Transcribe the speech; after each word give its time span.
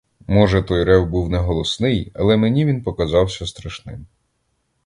Може, 0.27 0.61
той 0.63 0.83
рев 0.85 1.09
був 1.09 1.29
не 1.29 1.37
голосний, 1.37 2.11
але 2.15 2.37
мені 2.37 2.65
він 2.65 2.83
показався 2.83 3.47
страшним. 3.47 4.05